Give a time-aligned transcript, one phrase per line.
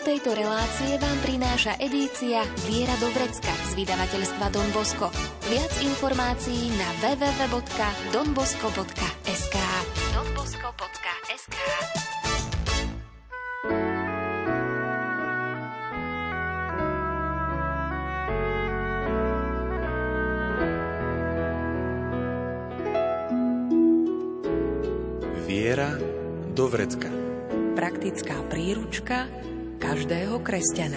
[0.00, 5.12] tejto relácie vám prináša edícia Viera do z vydavateľstva Don Bosco.
[5.52, 9.19] Viac informácií na www.donbosco.sk
[30.00, 30.96] každého kresťana.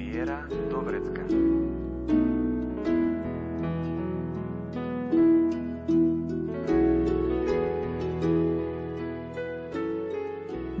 [0.00, 1.20] Viera do vrecka.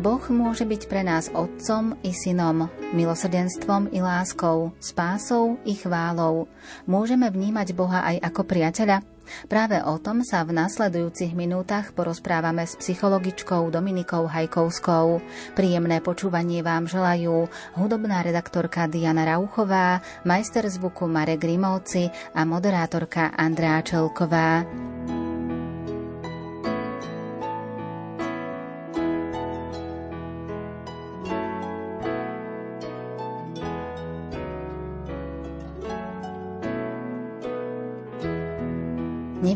[0.00, 6.48] Boh môže byť pre nás otcom i synom, milosrdenstvom i láskou, spásou i chválou.
[6.88, 9.04] Môžeme vnímať Boha aj ako priateľa?
[9.46, 15.20] Práve o tom sa v nasledujúcich minútach porozprávame s psychologičkou Dominikou Hajkovskou.
[15.54, 23.84] Príjemné počúvanie vám želajú hudobná redaktorka Diana Rauchová, majster zvuku Marek Grimovci a moderátorka Andrá
[23.84, 24.64] Čelková.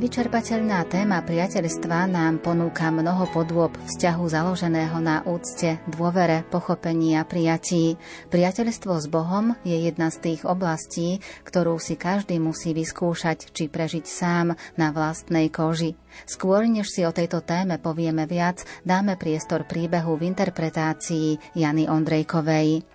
[0.05, 7.97] Nevyčerpateľná téma priateľstva nám ponúka mnoho podôb vzťahu založeného na úcte, dôvere, pochopení a prijatí.
[8.29, 14.05] Priateľstvo s Bohom je jedna z tých oblastí, ktorú si každý musí vyskúšať či prežiť
[14.05, 15.97] sám na vlastnej koži.
[16.29, 22.94] Skôr než si o tejto téme povieme viac, dáme priestor príbehu v interpretácii Jany Ondrejkovej.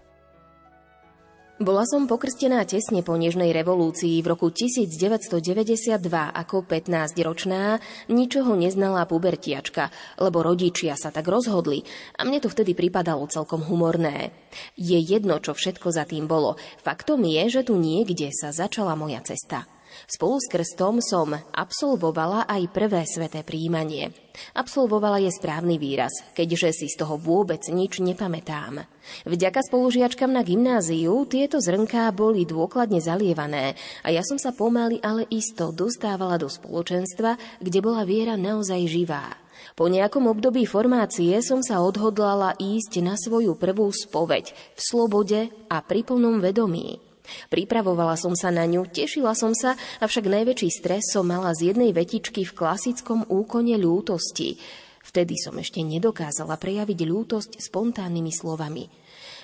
[1.60, 6.00] Bola som pokrstená tesne po Nežnej revolúcii v roku 1992
[6.32, 9.92] ako 15-ročná, ničoho neznalá pubertiačka,
[10.24, 11.84] lebo rodičia sa tak rozhodli
[12.16, 14.32] a mne to vtedy pripadalo celkom humorné.
[14.80, 16.56] Je jedno, čo všetko za tým bolo.
[16.80, 19.68] Faktom je, že tu niekde sa začala moja cesta.
[20.10, 24.10] Spolu s krstom som absolvovala aj prvé sveté príjmanie.
[24.58, 28.90] Absolvovala je správny výraz, keďže si z toho vôbec nič nepamätám.
[29.30, 35.30] Vďaka spolužiačkam na gymnáziu tieto zrnká boli dôkladne zalievané a ja som sa pomaly, ale
[35.30, 39.38] isto dostávala do spoločenstva, kde bola viera naozaj živá.
[39.78, 45.78] Po nejakom období formácie som sa odhodlala ísť na svoju prvú spoveď v slobode a
[45.86, 47.09] pri plnom vedomí.
[47.52, 51.94] Pripravovala som sa na ňu, tešila som sa, avšak najväčší stres som mala z jednej
[51.96, 54.60] vetičky v klasickom úkone ľútosti.
[55.04, 58.86] Vtedy som ešte nedokázala prejaviť ľútosť spontánnymi slovami.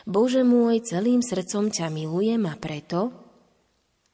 [0.06, 3.26] Bože môj, celým srdcom ťa milujem a preto...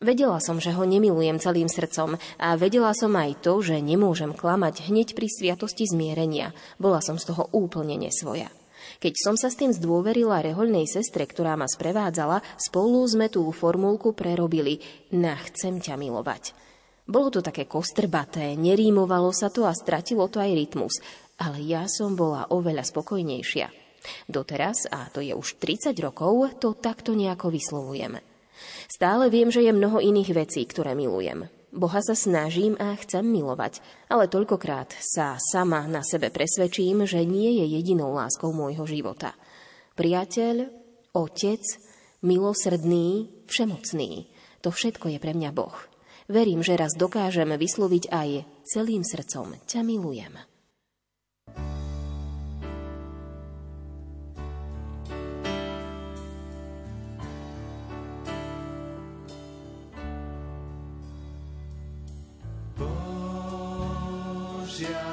[0.01, 4.89] Vedela som, že ho nemilujem celým srdcom a vedela som aj to, že nemôžem klamať
[4.89, 6.57] hneď pri sviatosti zmierenia.
[6.81, 8.49] Bola som z toho úplne nesvoja.
[9.01, 14.13] Keď som sa s tým zdôverila rehoľnej sestre, ktorá ma sprevádzala, spolu sme tú formulku
[14.13, 14.77] prerobili
[15.09, 16.53] na chcem ťa milovať.
[17.09, 21.01] Bolo to také kostrbaté, nerímovalo sa to a stratilo to aj rytmus,
[21.41, 23.73] ale ja som bola oveľa spokojnejšia.
[24.29, 28.21] Doteraz, a to je už 30 rokov, to takto nejako vyslovujem.
[28.85, 31.49] Stále viem, že je mnoho iných vecí, ktoré milujem.
[31.71, 33.79] Boha sa snažím a chcem milovať,
[34.11, 39.31] ale toľkokrát sa sama na sebe presvedčím, že nie je jedinou láskou môjho života.
[39.95, 40.67] Priateľ,
[41.15, 41.63] otec,
[42.27, 44.27] milosrdný, všemocný.
[44.67, 45.75] To všetko je pre mňa Boh.
[46.27, 48.29] Verím, že raz dokážem vysloviť aj
[48.67, 50.50] celým srdcom ťa milujem.
[64.81, 65.05] Božia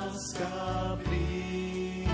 [0.00, 0.48] láska
[1.04, 2.08] príď.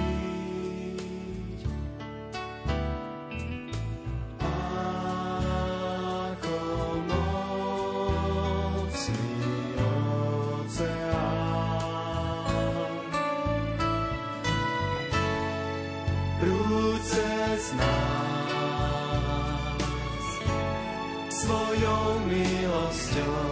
[6.35, 6.59] Ako
[7.07, 7.79] mocný
[10.67, 11.07] oceán
[16.43, 18.67] prúď cez nás
[21.31, 23.46] svojou milosťou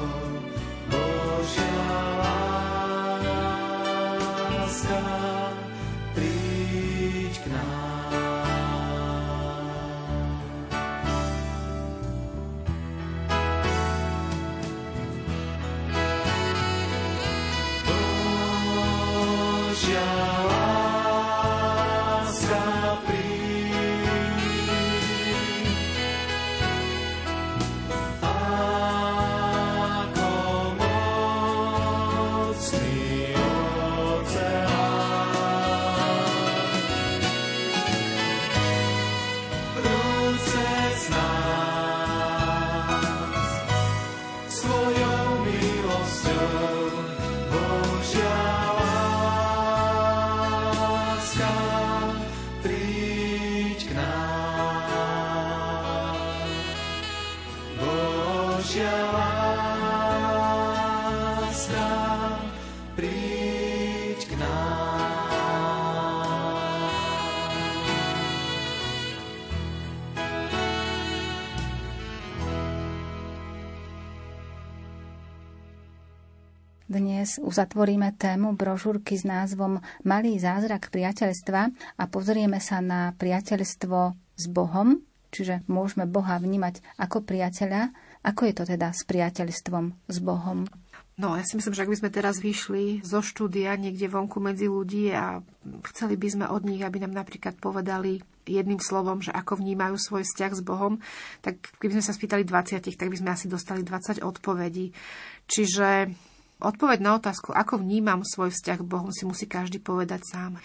[76.94, 81.60] Dnes uzatvoríme tému brožúrky s názvom Malý zázrak priateľstva
[81.98, 85.02] a pozrieme sa na priateľstvo s Bohom,
[85.34, 87.90] čiže môžeme Boha vnímať ako priateľa.
[88.22, 90.70] Ako je to teda s priateľstvom s Bohom?
[91.18, 94.70] No, ja si myslím, že ak by sme teraz vyšli zo štúdia niekde vonku medzi
[94.70, 95.42] ľudí a
[95.90, 100.22] chceli by sme od nich, aby nám napríklad povedali jedným slovom, že ako vnímajú svoj
[100.22, 101.02] vzťah s Bohom,
[101.42, 104.94] tak keby sme sa spýtali 20, tak by sme asi dostali 20 odpovedí.
[105.50, 106.14] Čiže
[106.64, 110.56] odpoveď na otázku, ako vnímam svoj vzťah k Bohom, si musí každý povedať sám.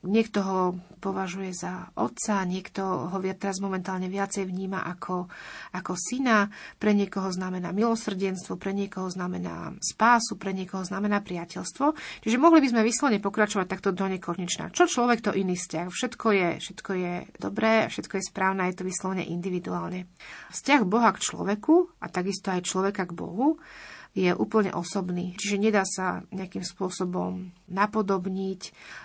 [0.00, 0.60] Niekto ho
[0.96, 5.28] považuje za otca, niekto ho teraz momentálne viacej vníma ako,
[5.76, 6.48] ako syna,
[6.80, 11.92] pre niekoho znamená milosrdenstvo, pre niekoho znamená spásu, pre niekoho znamená priateľstvo.
[12.24, 14.72] Čiže mohli by sme vyslovene pokračovať takto do nekonečna.
[14.72, 15.92] Čo človek, to iný vzťah.
[15.92, 20.08] Všetko je, všetko je dobré, všetko je správne, je to vyslovene individuálne.
[20.48, 23.60] Vzťah Boha k človeku a takisto aj človeka k Bohu
[24.10, 25.38] je úplne osobný.
[25.38, 28.60] Čiže nedá sa nejakým spôsobom napodobniť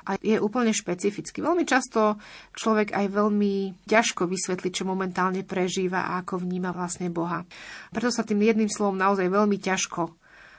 [0.09, 1.45] a je úplne špecifický.
[1.45, 2.17] Veľmi často
[2.57, 7.45] človek aj veľmi ťažko vysvetli, čo momentálne prežíva a ako vníma vlastne Boha.
[7.93, 10.09] Preto sa tým jedným slovom naozaj veľmi ťažko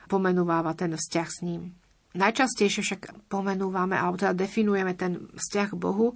[0.07, 1.75] pomenúváva ten vzťah s ním.
[2.17, 6.15] Najčastejšie však pomenúvame, alebo teda definujeme ten vzťah k Bohu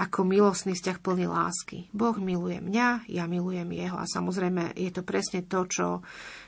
[0.00, 1.92] ako milostný vzťah plný lásky.
[1.92, 5.86] Boh miluje mňa, ja milujem jeho a samozrejme je to presne to, čo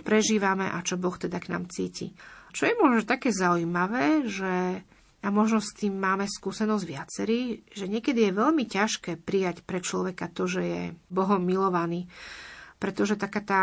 [0.01, 2.17] prežívame a čo Boh teda k nám cíti.
[2.55, 4.81] Čo je možno také zaujímavé, že
[5.25, 10.29] a možno s tým máme skúsenosť viacerí, že niekedy je veľmi ťažké prijať pre človeka
[10.29, 12.13] to, že je Bohom milovaný,
[12.77, 13.63] pretože taká tá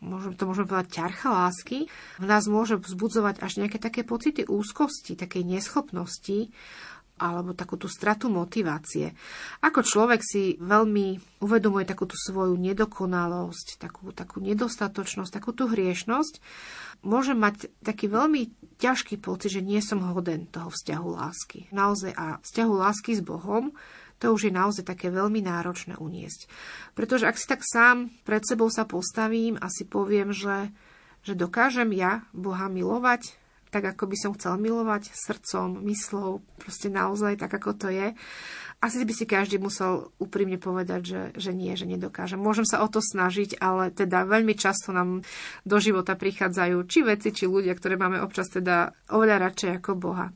[0.00, 1.78] môžem to môžeme povedať, ťarcha lásky,
[2.16, 6.48] v nás môže vzbudzovať až nejaké také pocity úzkosti, takej neschopnosti
[7.20, 9.12] alebo takú tú stratu motivácie.
[9.60, 16.40] Ako človek si veľmi uvedomuje takú tú svoju nedokonalosť, takú, takú nedostatočnosť, takú tú hriešnosť,
[17.04, 18.48] môže mať taký veľmi
[18.80, 21.68] ťažký pocit, že nie som hoden toho vzťahu lásky.
[21.68, 23.76] Naozaj a vzťahu lásky s Bohom,
[24.20, 26.44] to už je naozaj také veľmi náročné uniesť.
[26.92, 30.68] Pretože ak si tak sám pred sebou sa postavím a si poviem, že,
[31.24, 33.39] že dokážem ja Boha milovať,
[33.70, 38.12] tak, ako by som chcel milovať srdcom, myslou, proste naozaj tak, ako to je.
[38.80, 42.40] Asi by si každý musel úprimne povedať, že, že nie, že nedokáže.
[42.40, 45.20] Môžem sa o to snažiť, ale teda veľmi často nám
[45.68, 50.32] do života prichádzajú či veci, či ľudia, ktoré máme občas teda oveľa radšej ako Boha.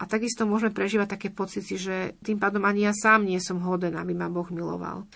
[0.00, 3.94] A takisto môžeme prežívať také pocity, že tým pádom ani ja sám nie som hoden,
[3.94, 5.06] aby ma Boh miloval.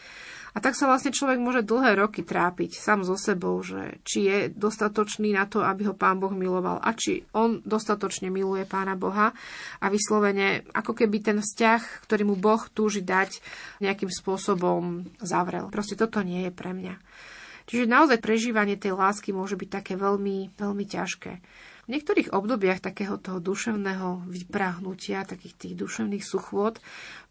[0.56, 4.38] A tak sa vlastne človek môže dlhé roky trápiť sám so sebou, že či je
[4.48, 9.36] dostatočný na to, aby ho Pán Boh miloval a či on dostatočne miluje Pána Boha
[9.82, 13.40] a vyslovene ako keby ten vzťah, ktorý mu Boh túži dať,
[13.84, 15.68] nejakým spôsobom zavrel.
[15.68, 16.96] Proste toto nie je pre mňa.
[17.68, 21.32] Čiže naozaj prežívanie tej lásky môže byť také veľmi, veľmi ťažké.
[21.84, 26.80] V niektorých obdobiach takého toho duševného vypráhnutia, takých tých duševných suchôd,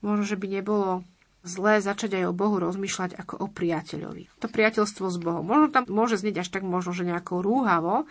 [0.05, 1.01] možno, že by nebolo
[1.47, 4.29] zlé začať aj o Bohu rozmýšľať ako o priateľovi.
[4.43, 5.43] To priateľstvo s Bohom.
[5.47, 8.05] Možno tam môže znieť až tak možno, že nejako rúhavo,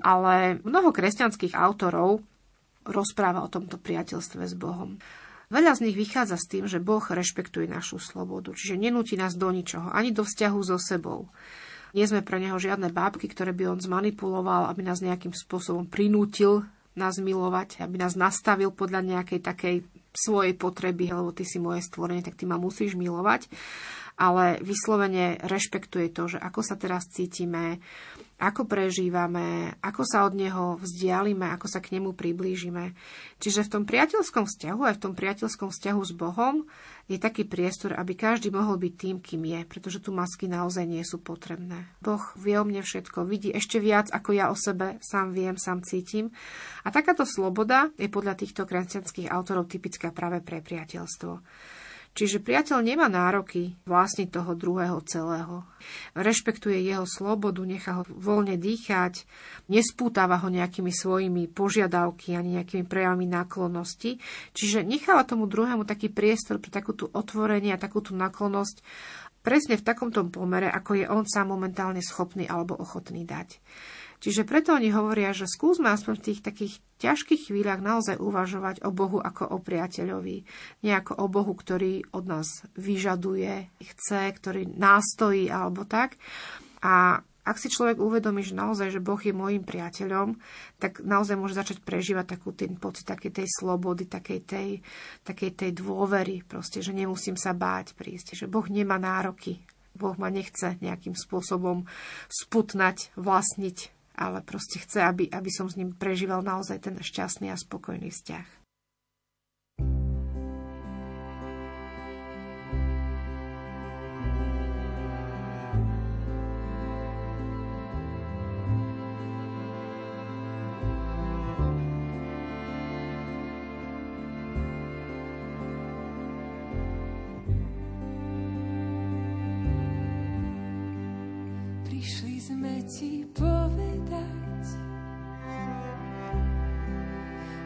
[0.00, 2.24] ale mnoho kresťanských autorov
[2.88, 4.98] rozpráva o tomto priateľstve s Bohom.
[5.52, 9.52] Veľa z nich vychádza s tým, že Boh rešpektuje našu slobodu, čiže nenúti nás do
[9.52, 11.28] ničoho, ani do vzťahu so sebou.
[11.94, 16.66] Nie sme pre neho žiadne bábky, ktoré by on zmanipuloval, aby nás nejakým spôsobom prinútil
[16.94, 19.76] nás milovať, aby nás nastavil podľa nejakej takej
[20.14, 23.50] svojej potreby, lebo ty si moje stvorenie, tak ty ma musíš milovať.
[24.14, 27.82] Ale vyslovene rešpektuje to, že ako sa teraz cítime,
[28.38, 32.98] ako prežívame, ako sa od neho vzdialime, ako sa k nemu priblížime.
[33.38, 36.66] Čiže v tom priateľskom vzťahu, aj v tom priateľskom vzťahu s Bohom
[37.06, 41.06] je taký priestor, aby každý mohol byť tým, kým je, pretože tu masky naozaj nie
[41.06, 41.86] sú potrebné.
[42.02, 45.86] Boh vie o mne všetko, vidí ešte viac, ako ja o sebe sám viem, sám
[45.86, 46.34] cítim.
[46.82, 51.32] A takáto sloboda je podľa týchto kresťanských autorov typická práve pre priateľstvo.
[52.14, 55.66] Čiže priateľ nemá nároky vlastniť toho druhého celého.
[56.14, 59.26] Rešpektuje jeho slobodu, nechá ho voľne dýchať,
[59.66, 64.22] nespútava ho nejakými svojimi požiadavky ani nejakými prejavmi náklonnosti.
[64.54, 68.86] Čiže necháva tomu druhému taký priestor pre takúto otvorenie a takúto náklonnosť
[69.42, 73.58] presne v takomto pomere, ako je on sám momentálne schopný alebo ochotný dať.
[74.24, 78.88] Čiže preto oni hovoria, že skúsme aspoň v tých takých ťažkých chvíľach naozaj uvažovať o
[78.88, 80.48] Bohu ako o priateľovi.
[80.80, 86.16] Nie ako o Bohu, ktorý od nás vyžaduje, chce, ktorý nástojí alebo tak.
[86.80, 90.40] A ak si človek uvedomí, že naozaj, že Boh je môjim priateľom,
[90.80, 94.68] tak naozaj môže začať prežívať takú ten pocit takej tej slobody, takej tej,
[95.20, 99.60] takej tej dôvery, proste, že nemusím sa báť prísť, že Boh nemá nároky.
[99.92, 101.84] Boh ma nechce nejakým spôsobom
[102.32, 107.58] sputnať, vlastniť, ale proste chce, aby, aby som s ním prežíval naozaj ten šťastný a
[107.58, 108.63] spokojný vzťah.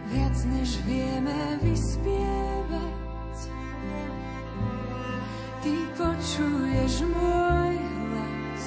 [0.08, 3.36] Viac než vieme vyspievať.
[5.58, 8.64] Ty počuješ môj hlas,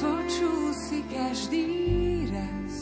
[0.00, 1.66] počul si každý
[2.32, 2.74] raz.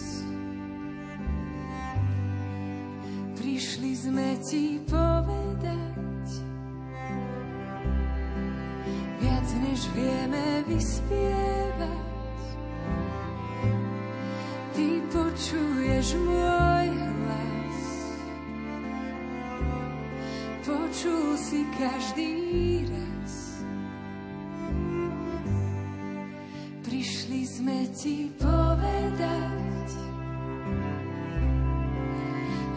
[3.36, 6.28] Prišli sme ti povedať
[9.18, 11.37] viac než vieme vyspievať.
[15.38, 17.82] Počuješ môj hlas,
[20.66, 22.34] počul si každý
[22.90, 23.62] raz.
[26.82, 29.86] Prišli sme ti povedať,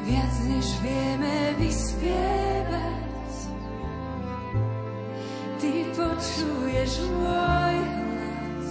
[0.05, 3.33] viac než vieme vyspievať.
[5.57, 8.69] Ty počuješ môj hlas,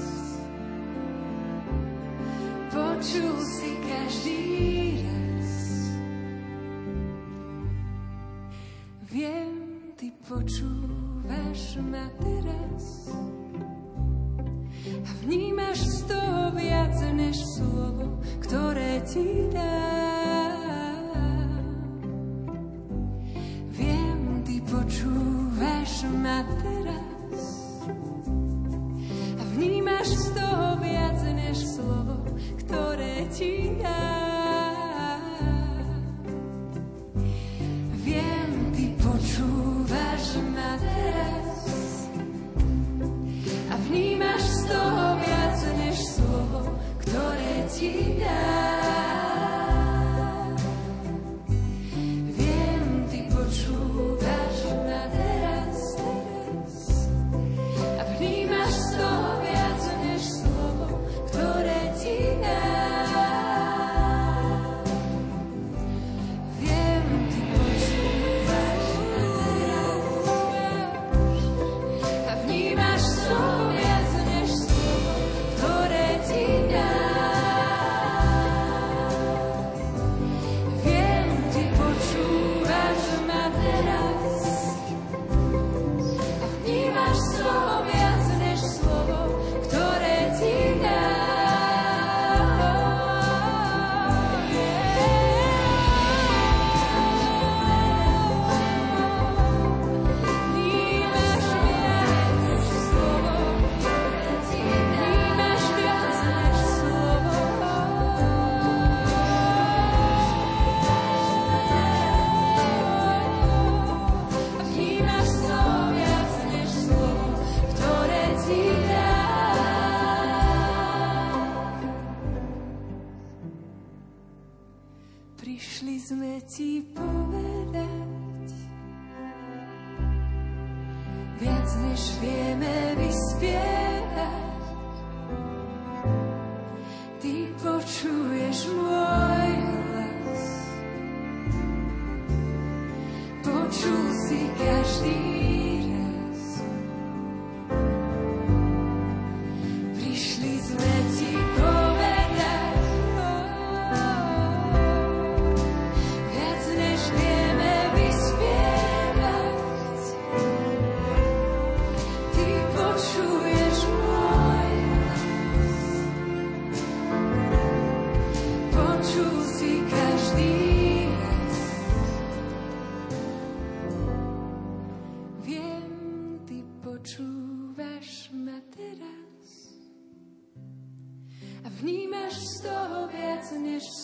[2.70, 3.69] počul si
[10.30, 13.19] počúvaš ma teraz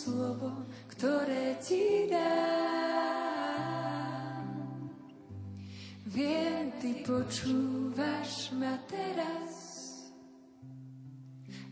[0.07, 3.27] slovo, ktoré ti dám.
[6.07, 9.75] Viem, ty počúvaš ma teraz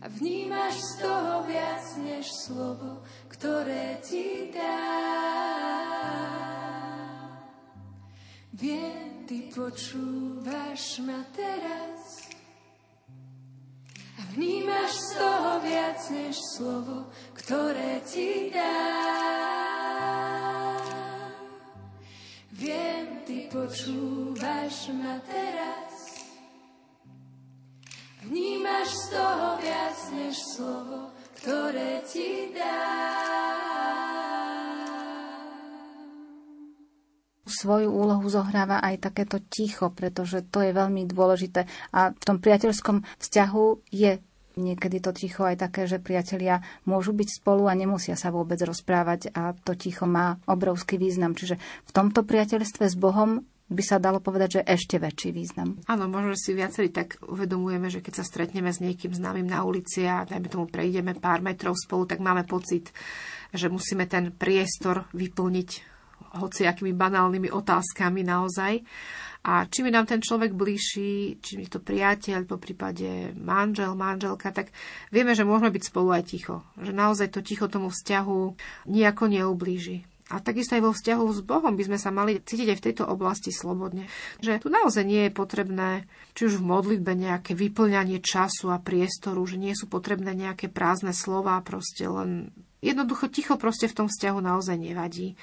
[0.04, 3.00] a vnímaš z toho viac než slovo,
[3.32, 4.76] ktoré ti dám.
[8.52, 11.76] Viem, ty počúvaš ma teraz
[14.36, 14.92] vnímaš
[15.64, 17.08] viac než slovo,
[17.46, 19.22] ktoré ti dám.
[22.58, 26.26] Viem, ty počúvaš ma teraz.
[28.26, 33.14] Vnímaš z toho viac než slovo, ktoré ti dám.
[37.46, 41.70] Svoju úlohu zohráva aj takéto ticho, pretože to je veľmi dôležité.
[41.94, 44.18] A v tom priateľskom vzťahu je
[44.56, 49.28] niekedy to ticho aj také, že priatelia môžu byť spolu a nemusia sa vôbec rozprávať
[49.36, 51.36] a to ticho má obrovský význam.
[51.36, 55.76] Čiže v tomto priateľstve s Bohom by sa dalo povedať, že ešte väčší význam.
[55.90, 60.08] Áno, možno, si viacerí tak uvedomujeme, že keď sa stretneme s niekým známym na ulici
[60.08, 62.94] a dajme tomu prejdeme pár metrov spolu, tak máme pocit,
[63.52, 65.70] že musíme ten priestor vyplniť
[66.40, 68.80] hociakými banálnymi otázkami naozaj.
[69.46, 74.50] A čím je nám ten človek bližší, čím je to priateľ, po prípade manžel, manželka,
[74.50, 74.74] tak
[75.14, 76.66] vieme, že môžeme byť spolu aj ticho.
[76.82, 78.38] Že naozaj to ticho tomu vzťahu
[78.90, 80.02] nejako neublíži.
[80.26, 83.04] A takisto aj vo vzťahu s Bohom by sme sa mali cítiť aj v tejto
[83.06, 84.10] oblasti slobodne.
[84.42, 89.46] Že tu naozaj nie je potrebné, či už v modlitbe nejaké vyplňanie času a priestoru,
[89.46, 92.50] že nie sú potrebné nejaké prázdne slova, proste len
[92.82, 95.38] jednoducho ticho proste v tom vzťahu naozaj nevadí.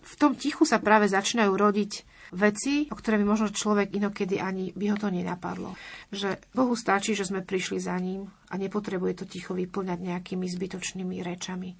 [0.00, 4.72] V tom tichu sa práve začínajú rodiť veci, o ktoré by možno človek inokedy ani
[4.74, 5.76] by ho to nenapadlo.
[6.10, 11.22] Že Bohu stačí, že sme prišli za ním a nepotrebuje to ticho vyplňať nejakými zbytočnými
[11.22, 11.74] rečami.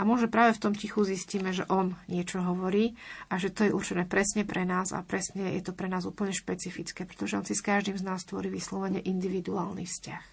[0.00, 2.96] A možno práve v tom tichu zistíme, že on niečo hovorí
[3.28, 6.32] a že to je určené presne pre nás a presne je to pre nás úplne
[6.32, 10.24] špecifické, pretože on si s každým z nás tvorí vyslovene individuálny vzťah.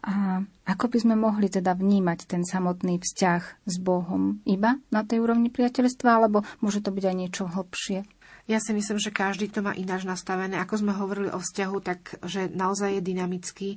[0.00, 4.40] A ako by sme mohli teda vnímať ten samotný vzťah s Bohom?
[4.48, 8.08] Iba na tej úrovni priateľstva, alebo môže to byť aj niečo hlbšie?
[8.50, 10.58] Ja si myslím, že každý to má ináč nastavené.
[10.58, 13.70] Ako sme hovorili o vzťahu, tak že naozaj je dynamický,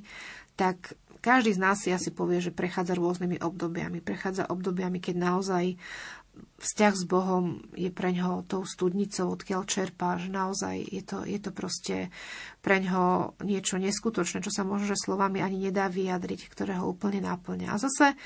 [0.58, 4.02] tak každý z nás si asi povie, že prechádza rôznymi obdobiami.
[4.02, 5.64] Prechádza obdobiami, keď naozaj
[6.58, 11.38] vzťah s Bohom je pre ňoho tou studnicou, odkiaľ čerpá, že naozaj je to, je
[11.38, 12.10] to proste
[12.58, 17.70] pre ňoho niečo neskutočné, čo sa možno, slovami ani nedá vyjadriť, ktoré ho úplne náplňa.
[17.70, 18.18] A zase,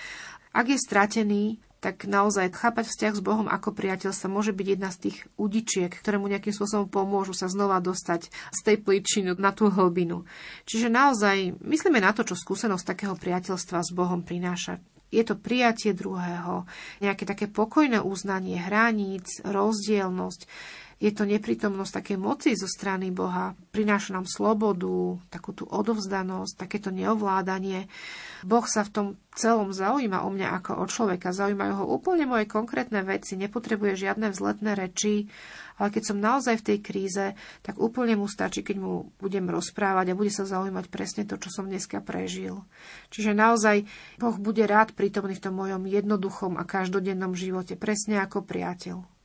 [0.57, 4.99] ak je stratený, tak naozaj chápať vzťah s Bohom ako priateľstva môže byť jedna z
[5.09, 9.71] tých udičiek, ktoré mu nejakým spôsobom pomôžu sa znova dostať z tej pličiny na tú
[9.71, 10.27] hlbinu.
[10.67, 14.83] Čiže naozaj myslíme na to, čo skúsenosť takého priateľstva s Bohom prináša.
[15.09, 16.69] Je to prijatie druhého,
[17.01, 20.45] nejaké také pokojné uznanie hraníc, rozdielnosť,
[20.99, 23.55] je to neprítomnosť také moci zo strany Boha.
[23.71, 27.87] Prináša nám slobodu, takú tú odovzdanosť, takéto neovládanie.
[28.43, 31.31] Boh sa v tom celom zaujíma o mňa ako o človeka.
[31.31, 35.31] Zaujímajú ho úplne moje konkrétne veci, nepotrebuje žiadne vzletné reči,
[35.79, 37.27] ale keď som naozaj v tej kríze,
[37.63, 41.55] tak úplne mu stačí, keď mu budem rozprávať a bude sa zaujímať presne to, čo
[41.55, 42.67] som dneska prežil.
[43.15, 43.87] Čiže naozaj
[44.19, 49.18] Boh bude rád prítomný v tom mojom jednoduchom a každodennom živote, presne ako priateľ.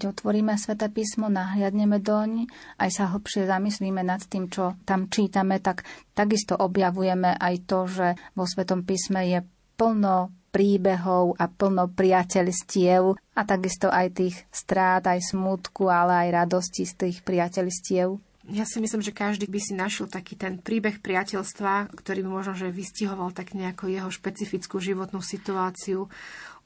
[0.00, 2.48] Keď otvoríme Svete písmo, nahliadneme doň,
[2.80, 5.84] aj sa hlbšie zamyslíme nad tým, čo tam čítame, tak
[6.16, 9.44] takisto objavujeme aj to, že vo Svetom písme je
[9.76, 16.88] plno príbehov a plno priateľstiev a takisto aj tých strát, aj smutku, ale aj radosti
[16.88, 18.16] z tých priateľstiev
[18.50, 22.58] ja si myslím, že každý by si našiel taký ten príbeh priateľstva, ktorý by možno,
[22.58, 26.10] že vystihoval tak nejako jeho špecifickú životnú situáciu.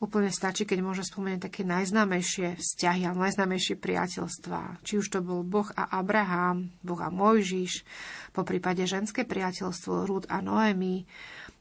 [0.05, 4.85] Úplne stačí, keď môže spomenúť také najznámejšie vzťahy a najznámejšie priateľstva.
[4.85, 7.89] Či už to bol Boh a Abraham, Boh a Mojžiš,
[8.37, 11.09] po prípade ženské priateľstvo Rúd a Noemi,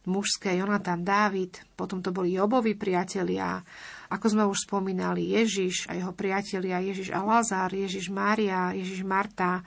[0.03, 3.63] mužské Jonatan Dávid, potom to boli Jobovi priatelia,
[4.11, 9.63] ako sme už spomínali, Ježiš a jeho priatelia, Ježiš a Lazár, Ježiš Mária, Ježiš Marta,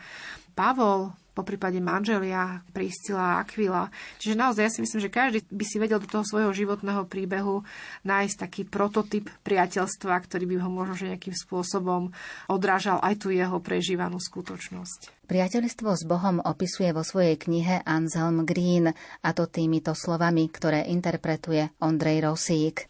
[0.53, 3.92] Pavol, po prípade manželia, Priscila a Aquila.
[4.16, 7.61] Čiže naozaj ja si myslím, že každý by si vedel do toho svojho životného príbehu
[8.09, 12.16] nájsť taký prototyp priateľstva, ktorý by ho možno že nejakým spôsobom
[12.49, 15.29] odrážal aj tú jeho prežívanú skutočnosť.
[15.29, 18.88] Priateľstvo s Bohom opisuje vo svojej knihe Anselm Green,
[19.20, 22.88] a to týmito slovami, ktoré interpretuje Ondrej Rosík.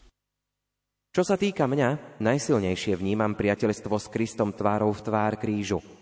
[1.10, 5.80] Čo sa týka mňa, najsilnejšie vnímam priateľstvo s Kristom tvárou v tvár krížu–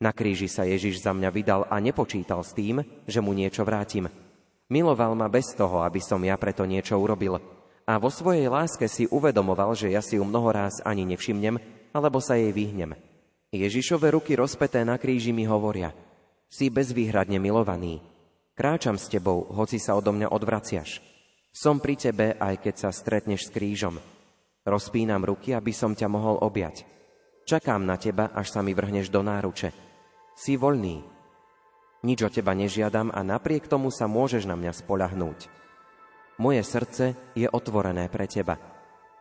[0.00, 4.08] na kríži sa Ježiš za mňa vydal a nepočítal s tým, že mu niečo vrátim.
[4.72, 7.36] Miloval ma bez toho, aby som ja preto niečo urobil.
[7.84, 11.60] A vo svojej láske si uvedomoval, že ja si ju mnohoráz ani nevšimnem,
[11.92, 12.96] alebo sa jej vyhnem.
[13.52, 15.92] Ježišove ruky rozpeté na kríži mi hovoria,
[16.48, 18.00] si bezvýhradne milovaný.
[18.54, 21.02] Kráčam s tebou, hoci sa odo mňa odvraciaš.
[21.50, 23.98] Som pri tebe, aj keď sa stretneš s krížom.
[24.62, 26.86] Rozpínam ruky, aby som ťa mohol objať.
[27.42, 29.89] Čakám na teba, až sa mi vrhneš do náruče.
[30.40, 31.04] Si voľný.
[32.00, 35.52] Nič o teba nežiadam a napriek tomu sa môžeš na mňa spolahnúť.
[36.40, 38.56] Moje srdce je otvorené pre teba.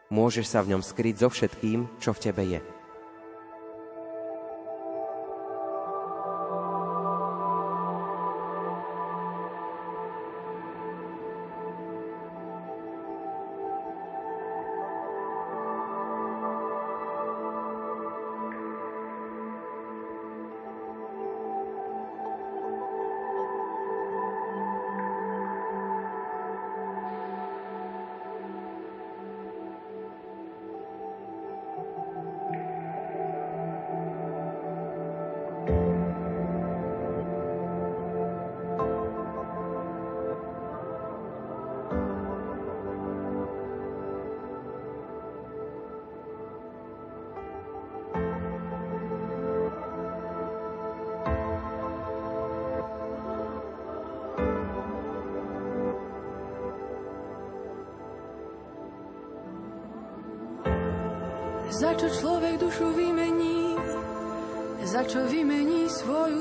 [0.08, 2.79] Môžeš sa v ňom skryť so všetkým, čo v tebe je.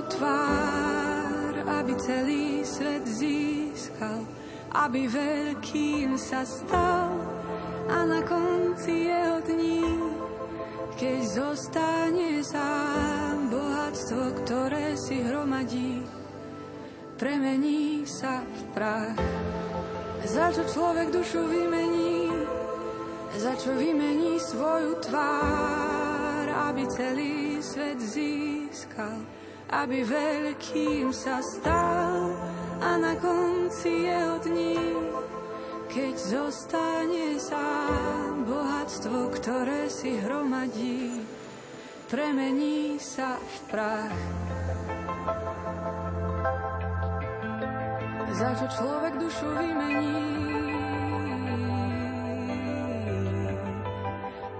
[0.09, 4.25] Tvár, aby celý svet získal,
[4.73, 7.17] aby veľkým sa stal
[7.89, 9.85] a na konci jeho dní,
[10.99, 16.05] keď zostane sám bohatstvo, ktoré si hromadí,
[17.17, 19.21] premení sa v prach.
[20.29, 22.29] Za čo človek dušu vymení,
[23.39, 29.38] za čo vymení svoju tvár, aby celý svet získal,
[29.69, 32.33] aby veľkým sa stal
[32.81, 34.81] a na konci jeho dní,
[35.93, 41.21] keď zostane sám bohatstvo, ktoré si hromadí,
[42.09, 44.21] premení sa v prach.
[48.39, 50.17] Za čo človek dušu vymení,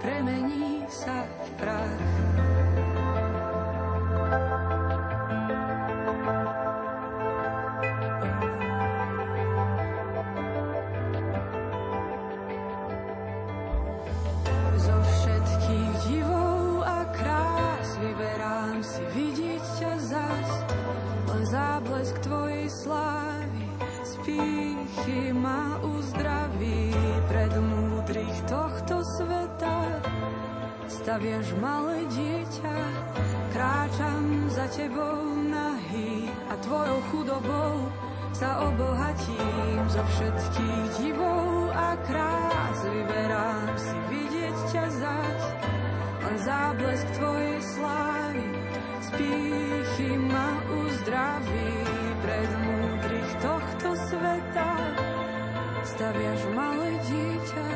[0.03, 2.58] premení sa v prach.
[55.99, 57.67] zastaviaš malé dieťa,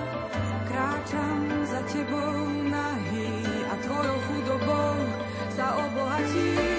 [0.72, 3.36] kráčam za tebou nahý
[3.68, 4.96] a tvojou chudobou
[5.52, 6.73] sa obohatím.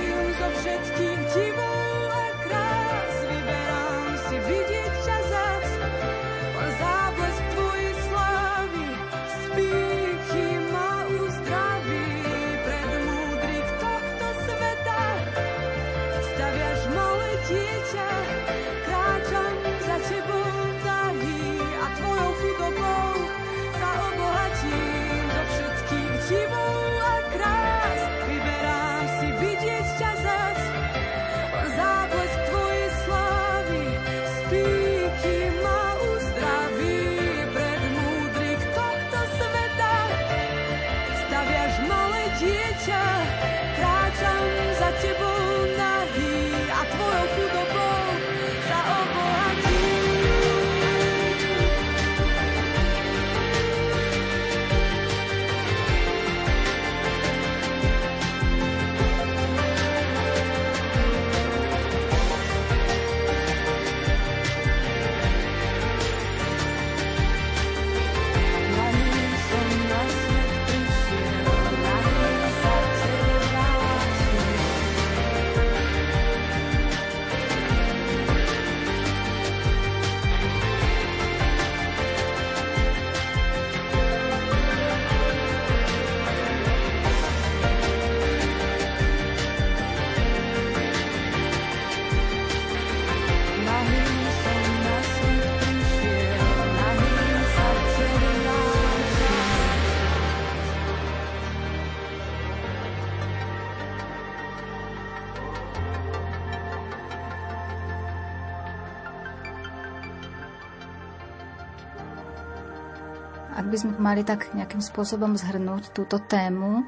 [113.55, 116.83] Ak by sme mali tak nejakým spôsobom zhrnúť túto tému,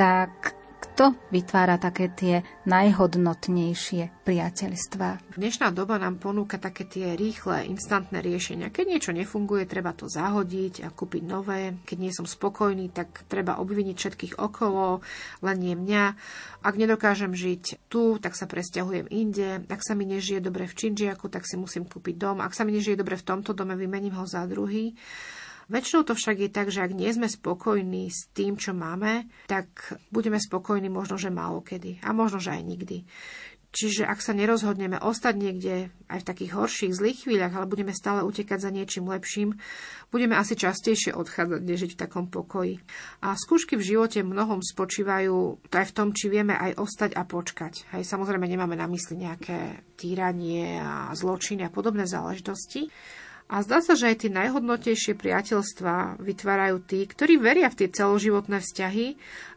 [0.00, 5.36] tak kto vytvára také tie najhodnotnejšie priateľstvá?
[5.36, 8.72] Dnešná doba nám ponúka také tie rýchle, instantné riešenia.
[8.72, 11.76] Keď niečo nefunguje, treba to zahodiť a kúpiť nové.
[11.84, 15.04] Keď nie som spokojný, tak treba obviniť všetkých okolo,
[15.44, 16.04] len nie mňa.
[16.64, 19.68] Ak nedokážem žiť tu, tak sa presťahujem inde.
[19.68, 22.40] Ak sa mi nežije dobre v Činžiaku, tak si musím kúpiť dom.
[22.40, 24.96] Ak sa mi nežije dobre v tomto dome, vymením ho za druhý.
[25.66, 29.98] Väčšinou to však je tak, že ak nie sme spokojní s tým, čo máme, tak
[30.14, 33.02] budeme spokojní možno, že málo kedy a možno, že aj nikdy.
[33.76, 38.24] Čiže ak sa nerozhodneme ostať niekde aj v takých horších, zlých chvíľach, ale budeme stále
[38.24, 39.52] utekať za niečím lepším,
[40.08, 42.80] budeme asi častejšie odchádzať, než žiť v takom pokoji.
[43.20, 47.92] A skúšky v živote mnohom spočívajú aj v tom, či vieme aj ostať a počkať.
[47.92, 52.88] Hej, samozrejme nemáme na mysli nejaké týranie a zločiny a podobné záležitosti,
[53.46, 58.58] a zdá sa, že aj tie najhodnotejšie priateľstvá vytvárajú tí, ktorí veria v tie celoživotné
[58.58, 59.06] vzťahy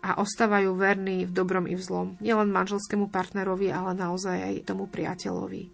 [0.06, 2.08] a ostávajú verní v dobrom i v zlom.
[2.21, 5.73] Nielen manželskému partnerovi, ale naozaj aj tomu priateľovi.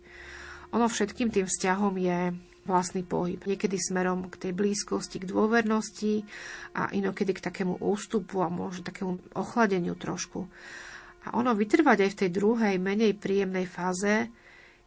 [0.71, 2.19] Ono všetkým tým vzťahom je
[2.63, 3.37] vlastný pohyb.
[3.43, 6.23] Niekedy smerom k tej blízkosti, k dôvernosti
[6.71, 10.47] a inokedy k takému ústupu a možno takému ochladeniu trošku.
[11.27, 14.31] A ono vytrvať aj v tej druhej, menej príjemnej fáze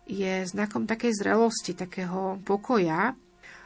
[0.09, 3.13] je znakom takej zrelosti, takého pokoja,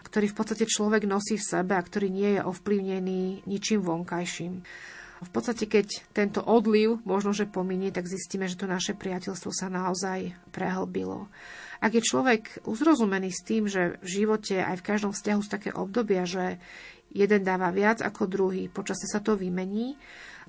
[0.03, 4.61] ktorý v podstate človek nosí v sebe a ktorý nie je ovplyvnený ničím vonkajším.
[5.23, 9.71] V podstate, keď tento odliv možno, že pominie, tak zistíme, že to naše priateľstvo sa
[9.71, 11.31] naozaj prehlbilo.
[11.79, 15.71] Ak je človek uzrozumený s tým, že v živote aj v každom vzťahu sú také
[15.71, 16.59] obdobia, že
[17.15, 19.95] jeden dáva viac ako druhý, počasie sa to vymení,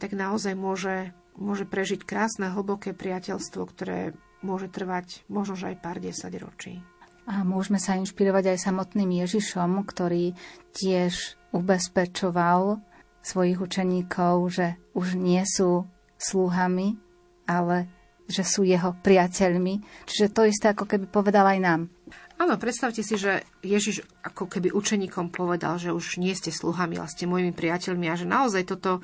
[0.01, 6.33] tak naozaj môže, môže prežiť krásne, hlboké priateľstvo, ktoré môže trvať možno, aj pár desať
[6.37, 6.73] ročí.
[7.23, 10.35] A môžeme sa inšpirovať aj samotným Ježišom, ktorý
[10.75, 12.83] tiež ubezpečoval
[13.23, 15.87] svojich učeníkov, že už nie sú
[16.19, 16.99] sluhami,
[17.47, 17.87] ale
[18.27, 19.83] že sú jeho priateľmi.
[20.07, 21.81] Čiže to isté, ako keby povedal aj nám.
[22.39, 27.07] Áno, predstavte si, že Ježiš ako keby učeníkom povedal, že už nie ste sluhami, ale
[27.07, 28.99] ste mojimi priateľmi a že naozaj toto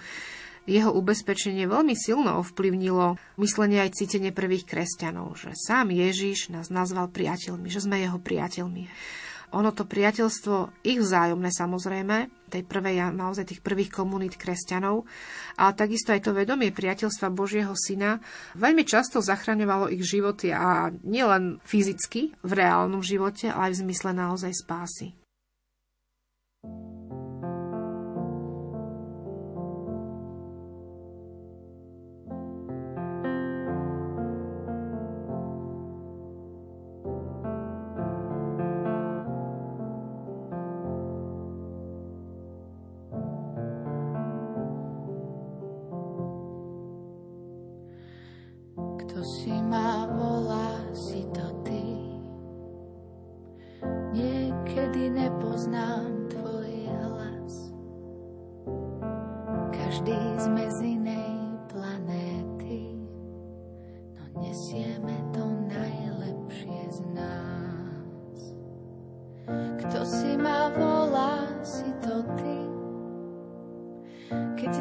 [0.69, 7.09] jeho ubezpečenie veľmi silno ovplyvnilo myslenie aj cítenie prvých kresťanov, že sám Ježiš nás nazval
[7.09, 8.85] priateľmi, že sme jeho priateľmi.
[9.49, 15.09] Ono to priateľstvo, ich vzájomné samozrejme, tej prvej a naozaj tých prvých komunít kresťanov,
[15.57, 18.21] ale takisto aj to vedomie priateľstva Božieho Syna
[18.53, 24.11] veľmi často zachraňovalo ich životy a nielen fyzicky v reálnom živote, ale aj v zmysle
[24.13, 25.18] naozaj spásy.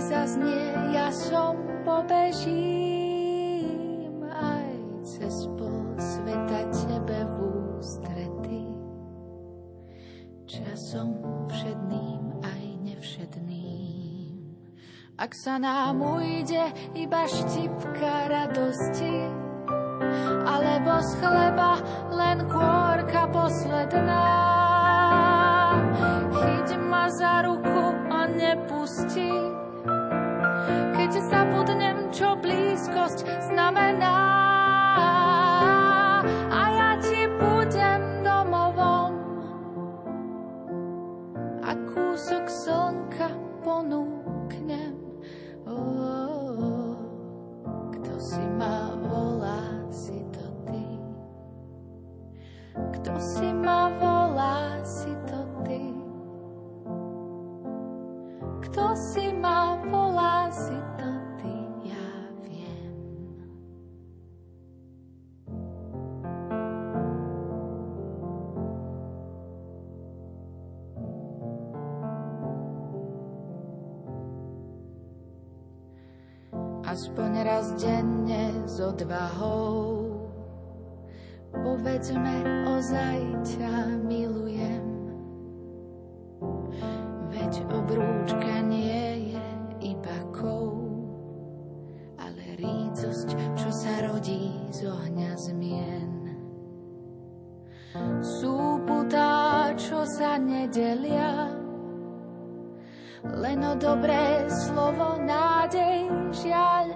[0.08, 2.48] Zaznie, ja som pobežím
[4.24, 4.68] aj
[5.04, 7.36] cez pol sveta tebe v
[7.76, 8.64] ústrety.
[10.48, 11.20] Časom
[11.52, 14.48] všedným aj nevšedným
[15.20, 19.28] Ak sa nám ujde iba štipka radosti,
[20.48, 21.84] alebo z chleba
[22.16, 24.24] len kôrka posledná.
[26.32, 29.57] Chyť ma za ruku a nepusti,
[31.08, 34.20] keď zabudnem, čo blízkosť znamená.
[36.52, 39.16] A ja ti budem domovom
[41.64, 43.32] a kúsok slnka
[43.64, 45.00] ponúknem.
[45.64, 46.92] Oh,
[47.96, 50.92] kto si ma volá, si to ty.
[53.00, 55.88] Kto si ma volá, si to ty.
[58.68, 59.27] Kto si
[77.44, 80.08] raz denne s odvahou
[81.48, 82.44] Povedzme,
[82.76, 84.86] ozaj ťa milujem
[87.32, 89.48] Veď obrúčka nie je
[89.94, 90.76] iba kov
[92.18, 96.12] Ale rícosť, čo sa rodí z ohňa zmien
[98.20, 101.58] Sú putá, čo sa nedelia
[103.26, 106.94] len o dobré slovo, nádej, žiaľ.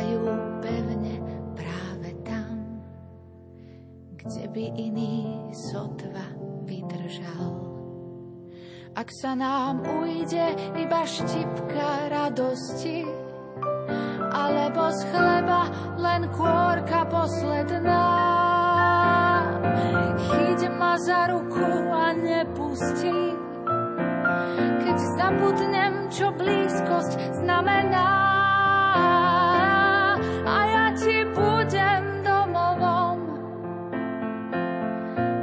[0.00, 0.32] Trvajú
[0.64, 1.14] pevne
[1.52, 2.56] práve tam,
[4.16, 6.24] kde by iný sotva
[6.64, 7.52] vydržal.
[8.96, 13.04] Ak sa nám ujde iba štipka radosti,
[14.32, 15.68] alebo z chleba
[16.00, 18.08] len kôrka posledná.
[20.16, 23.36] Chyť ma za ruku a nepusti,
[24.80, 28.30] keď zabudnem, čo blízkosť znamená.
[30.50, 33.22] A ja ti budem domovom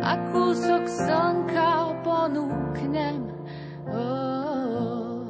[0.03, 3.23] a kúsok slnka ponúknem.
[3.87, 5.23] Oh,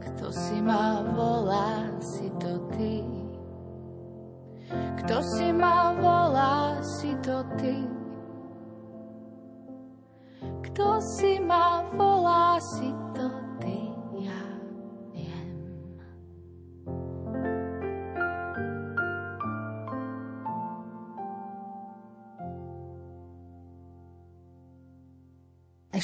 [0.00, 3.04] kto si ma volá, si to ty.
[5.04, 7.84] Kto si ma volá, si to ty.
[10.64, 13.43] Kto si ma volá, si to ty,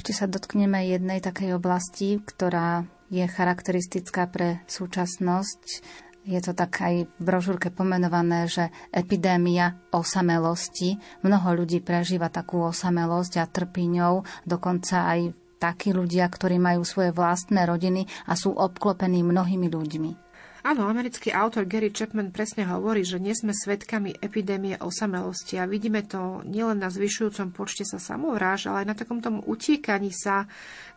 [0.00, 5.84] Ešte sa dotkneme jednej takej oblasti, ktorá je charakteristická pre súčasnosť.
[6.24, 10.96] Je to tak aj v brožúrke pomenované, že epidémia osamelosti.
[11.20, 17.12] Mnoho ľudí prežíva takú osamelosť a trpí ňou, dokonca aj takí ľudia, ktorí majú svoje
[17.12, 20.29] vlastné rodiny a sú obklopení mnohými ľuďmi.
[20.70, 26.06] Áno, americký autor Gary Chapman presne hovorí, že nie sme svedkami epidémie osamelosti a vidíme
[26.06, 30.46] to nielen na zvyšujúcom počte sa samovráž, ale aj na takom tom utiekaní sa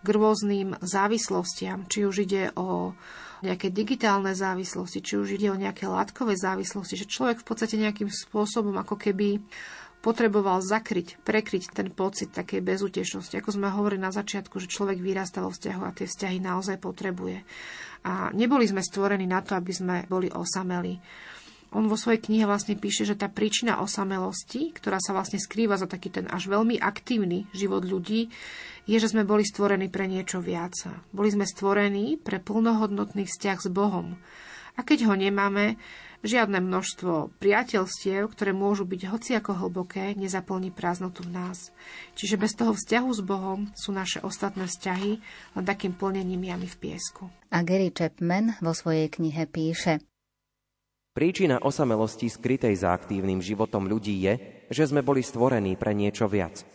[0.06, 1.90] k rôznym závislostiam.
[1.90, 2.94] Či už ide o
[3.42, 8.14] nejaké digitálne závislosti, či už ide o nejaké látkové závislosti, že človek v podstate nejakým
[8.14, 9.42] spôsobom ako keby
[10.04, 13.40] potreboval zakryť, prekryť ten pocit takej bezútešnosti.
[13.40, 17.40] Ako sme hovorili na začiatku, že človek vyrastá vo vzťahu a tie vzťahy naozaj potrebuje.
[18.04, 21.00] A neboli sme stvorení na to, aby sme boli osameli.
[21.74, 25.90] On vo svojej knihe vlastne píše, že tá príčina osamelosti, ktorá sa vlastne skrýva za
[25.90, 28.30] taký ten až veľmi aktívny život ľudí,
[28.86, 30.76] je, že sme boli stvorení pre niečo viac.
[31.10, 34.20] Boli sme stvorení pre plnohodnotný vzťah s Bohom.
[34.78, 35.82] A keď ho nemáme,
[36.24, 41.70] žiadne množstvo priateľstiev, ktoré môžu byť hociako hlboké, nezaplní prázdnotu v nás.
[42.16, 45.12] Čiže bez toho vzťahu s Bohom sú naše ostatné vzťahy
[45.60, 47.28] len takým plnením jamy v piesku.
[47.52, 50.02] A Gary Chapman vo svojej knihe píše
[51.14, 56.66] Príčina osamelosti skrytej za aktívnym životom ľudí je, že sme boli stvorení pre niečo viac.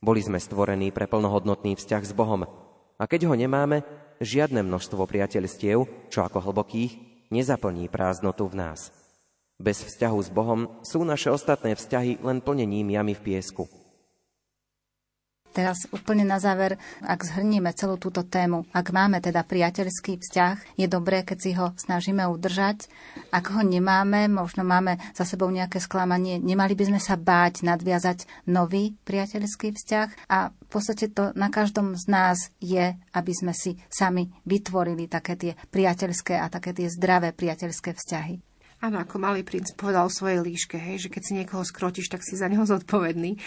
[0.00, 2.48] Boli sme stvorení pre plnohodnotný vzťah s Bohom.
[2.96, 3.84] A keď ho nemáme,
[4.24, 8.92] žiadne množstvo priateľstiev, čo ako hlbokých, nezaplní prázdnotu v nás.
[9.56, 13.64] Bez vzťahu s Bohom sú naše ostatné vzťahy len plnením jamy v piesku.
[15.52, 20.88] Teraz úplne na záver, ak zhrnieme celú túto tému, ak máme teda priateľský vzťah, je
[20.88, 22.88] dobré, keď si ho snažíme udržať.
[23.28, 28.48] Ak ho nemáme, možno máme za sebou nejaké sklamanie, nemali by sme sa báť nadviazať
[28.48, 34.32] nový priateľský vzťah a podstate to na každom z nás je, aby sme si sami
[34.48, 38.40] vytvorili také tie priateľské a také tie zdravé priateľské vzťahy.
[38.82, 42.26] Áno, ako malý princ povedal o svojej líške, hej, že keď si niekoho skrotíš, tak
[42.26, 43.38] si za neho zodpovedný.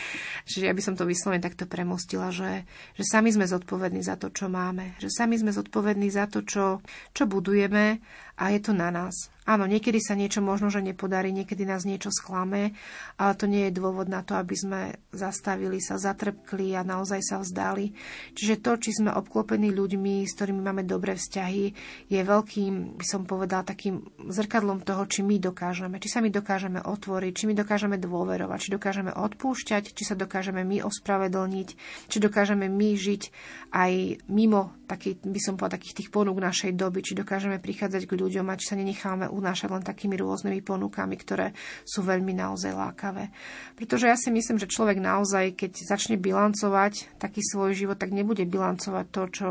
[0.47, 2.63] Čiže ja by som to vyslovene takto premostila, že,
[2.95, 4.95] že sami sme zodpovední za to, čo máme.
[5.03, 6.79] Že sami sme zodpovední za to, čo,
[7.11, 7.99] čo budujeme
[8.35, 9.31] a je to na nás.
[9.45, 12.73] Áno, niekedy sa niečo možno, že nepodarí, niekedy nás niečo sklame,
[13.13, 14.81] ale to nie je dôvod na to, aby sme
[15.13, 17.93] zastavili sa, zatrpkli a naozaj sa vzdali.
[18.33, 21.63] Čiže to, či sme obklopení ľuďmi, s ktorými máme dobré vzťahy,
[22.09, 26.81] je veľkým, by som povedala, takým zrkadlom toho, či my dokážeme, či sa my dokážeme
[26.81, 31.67] otvoriť, či my dokážeme dôverovať, či dokážeme odpúšťať, či sa dokážeme my ospravedlniť,
[32.09, 33.29] či dokážeme my žiť
[33.77, 38.17] aj mimo taký, by som povedala, takých tých ponúk našej doby, či dokážeme prichádzať k
[38.17, 41.51] ľuďom a či sa nenecháme unášať len takými rôznymi ponukami, ktoré
[41.83, 43.33] sú veľmi naozaj lákavé.
[43.73, 48.45] Pretože ja si myslím, že človek naozaj, keď začne bilancovať taký svoj život, tak nebude
[48.45, 49.47] bilancovať to, čo,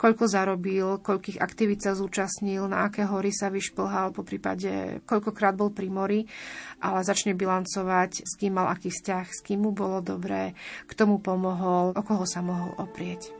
[0.00, 5.68] koľko zarobil, koľkých aktivít sa zúčastnil, na aké hory sa vyšplhal, po prípade koľkokrát bol
[5.68, 6.20] pri mori,
[6.80, 10.56] ale začne bilancovať, s kým mal aký vzťah, s kým mu bolo dobré,
[10.88, 13.39] k tomu pomohol, o koho sa mohol oprieť.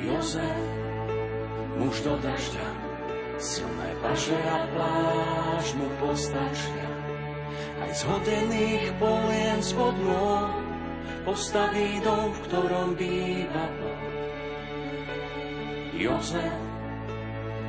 [0.00, 0.64] Jozef,
[1.76, 2.68] muž do dažďa,
[3.36, 6.88] silné paže a pláž mu postačia.
[7.84, 10.52] Aj z hodených polien spod nôh
[11.24, 14.04] postaví dom, v ktorom býva Boh.
[15.92, 16.60] Jozef,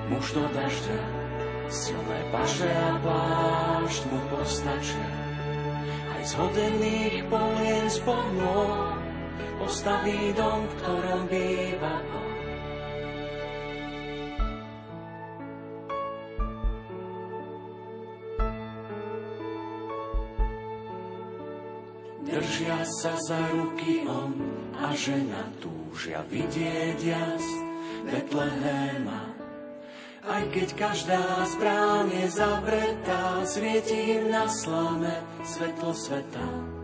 [0.08, 1.00] muž do dažďa,
[1.68, 5.32] silné paže a pláž mu postačia
[6.22, 9.01] aj z hodených polien spod nôh
[9.62, 11.96] postaví dom, v ktorom býva.
[22.26, 24.34] Držia sa za ruky on
[24.82, 27.46] a žena túžia vidieť jas
[28.08, 29.32] Betlehema
[30.22, 31.24] aj keď každá
[32.14, 36.81] je zavretá, svieti im na slame svetlo sveta.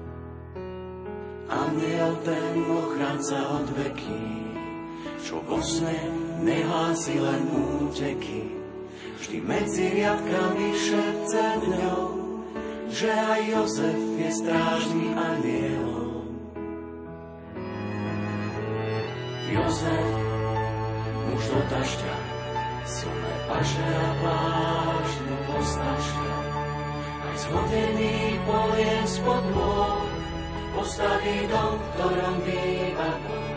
[1.48, 4.28] Aniel ten ochránca od veky,
[5.24, 5.95] čo vo sne
[6.43, 7.48] nehlási len
[7.88, 8.52] úteky.
[9.24, 12.04] Vždy medzi riadkami šepce dňou,
[12.91, 16.28] že aj Jozef je strážný anielom.
[19.48, 20.12] Jozef,
[21.32, 22.16] muž do dažďa,
[22.84, 25.38] silné paže a pláž mu.
[27.24, 30.07] Aj z hodených polien spod môj
[30.78, 33.50] postaví dom, v ktorom býva Boh.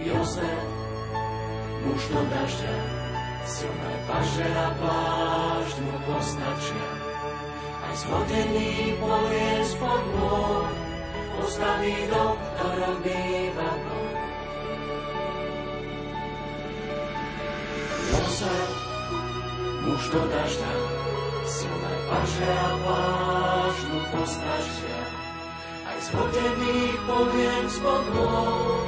[0.00, 0.64] Jozef,
[1.84, 2.76] muž do dažďa,
[3.44, 6.88] silné paže a pláž mu postačia.
[7.84, 10.72] Aj z hodených polien spod môj
[11.36, 14.14] postaví dom, v ktorom býva Boh.
[18.36, 18.52] sa,
[19.80, 20.72] muž do dažďa,
[21.48, 25.25] silné paže a vážnu postačia.
[25.96, 28.84] Aj z hodených poviem spod môj,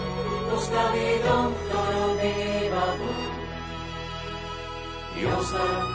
[0.53, 3.33] postaví dom, v ktorom býva Boh.
[5.17, 5.89] Jozef,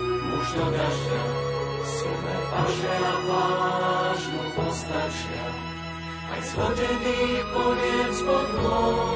[0.00, 1.22] muž do dažďa,
[1.84, 5.46] silné paže a vážnu postačia.
[6.32, 9.12] Aj z hodených poviem spod môj,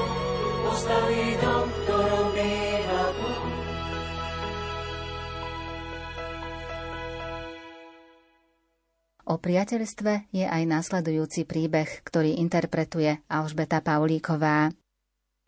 [0.68, 3.63] postaví dom, v ktorom býva Boh.
[9.24, 14.68] O priateľstve je aj nasledujúci príbeh, ktorý interpretuje Alžbeta Paulíková.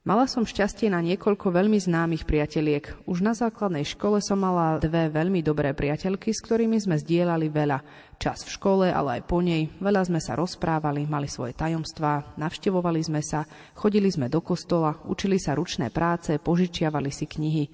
[0.06, 2.94] Mala som šťastie na niekoľko veľmi známych priateliek.
[3.10, 7.82] Už na základnej škole som mala dve veľmi dobré priateľky, s ktorými sme zdieľali veľa.
[8.16, 9.66] Čas v škole, ale aj po nej.
[9.82, 15.42] Veľa sme sa rozprávali, mali svoje tajomstvá, navštevovali sme sa, chodili sme do kostola, učili
[15.42, 17.64] sa ručné práce, požičiavali si knihy.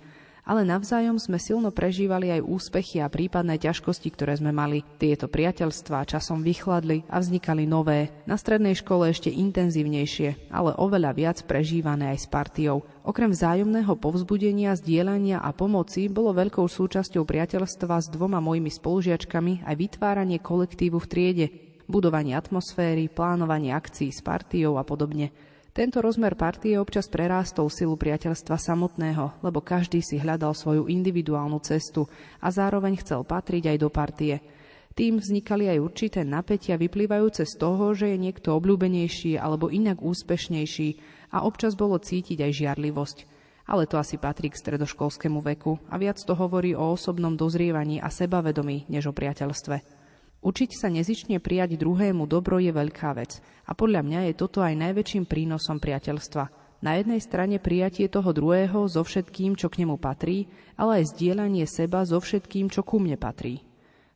[0.43, 4.83] Ale navzájom sme silno prežívali aj úspechy a prípadné ťažkosti, ktoré sme mali.
[4.99, 11.39] Tieto priateľstvá časom vychladli a vznikali nové, na strednej škole ešte intenzívnejšie, ale oveľa viac
[11.47, 12.83] prežívané aj s partiou.
[13.07, 19.75] Okrem vzájomného povzbudenia, zdieľania a pomoci bolo veľkou súčasťou priateľstva s dvoma mojimi spolužiačkami aj
[19.79, 21.47] vytváranie kolektívu v triede,
[21.87, 25.52] budovanie atmosféry, plánovanie akcií s partiou a podobne.
[25.73, 32.05] Tento rozmer partie občas prerástol silu priateľstva samotného, lebo každý si hľadal svoju individuálnu cestu
[32.45, 34.45] a zároveň chcel patriť aj do partie.
[34.93, 40.89] Tým vznikali aj určité napätia vyplývajúce z toho, že je niekto obľúbenejší alebo inak úspešnejší
[41.33, 43.19] a občas bolo cítiť aj žiarlivosť.
[43.65, 48.13] Ale to asi patrí k stredoškolskému veku a viac to hovorí o osobnom dozrievaní a
[48.13, 50.02] sebavedomí než o priateľstve.
[50.43, 54.75] Učiť sa nezične prijať druhému dobro je veľká vec a podľa mňa je toto aj
[54.75, 56.45] najväčším prínosom priateľstva.
[56.83, 61.63] Na jednej strane prijatie toho druhého so všetkým, čo k nemu patrí, ale aj zdieľanie
[61.71, 63.63] seba so všetkým, čo ku mne patrí.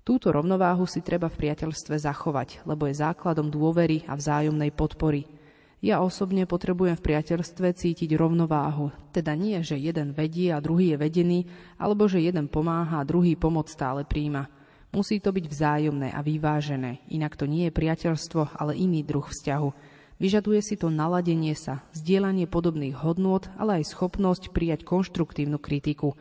[0.03, 5.31] Túto rovnováhu si treba v priateľstve zachovať, lebo je základom dôvery a vzájomnej podpory.
[5.79, 10.99] Ja osobne potrebujem v priateľstve cítiť rovnováhu, teda nie, že jeden vedie a druhý je
[10.99, 11.41] vedený,
[11.79, 14.51] alebo že jeden pomáha a druhý pomoc stále príjma.
[14.97, 19.69] Musí to byť vzájomné a vyvážené, inak to nie je priateľstvo, ale iný druh vzťahu.
[20.17, 26.17] Vyžaduje si to naladenie sa, zdieľanie podobných hodnôt, ale aj schopnosť prijať konštruktívnu kritiku.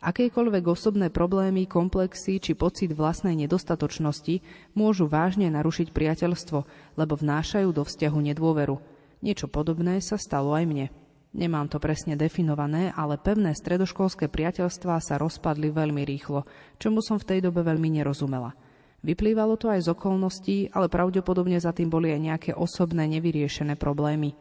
[0.00, 4.40] Akékoľvek osobné problémy, komplexy či pocit vlastnej nedostatočnosti
[4.72, 6.58] môžu vážne narušiť priateľstvo,
[6.96, 8.80] lebo vnášajú do vzťahu nedôveru.
[9.20, 10.86] Niečo podobné sa stalo aj mne.
[11.34, 16.46] Nemám to presne definované, ale pevné stredoškolské priateľstvá sa rozpadli veľmi rýchlo,
[16.78, 18.54] čomu som v tej dobe veľmi nerozumela.
[19.02, 24.32] Vyplývalo to aj z okolností, ale pravdepodobne za tým boli aj nejaké osobné nevyriešené problémy.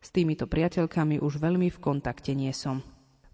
[0.00, 2.80] S týmito priateľkami už veľmi v kontakte nie som.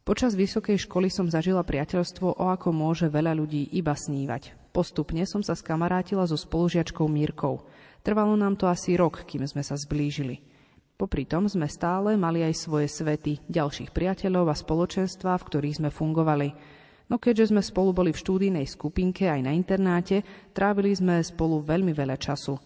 [0.04, 4.74] Počas vysokej školy som zažila priateľstvo, o ako môže veľa ľudí iba snívať.
[4.74, 7.62] Postupne som sa skamarátila so spolužiačkou Mírkou.
[8.04, 10.44] Trvalo nám to asi rok, kým sme sa zblížili.
[10.94, 15.90] Popri tom sme stále mali aj svoje svety, ďalších priateľov a spoločenstva, v ktorých sme
[15.90, 16.48] fungovali.
[17.10, 20.22] No keďže sme spolu boli v štúdijnej skupinke aj na internáte,
[20.54, 22.56] trávili sme spolu veľmi veľa času.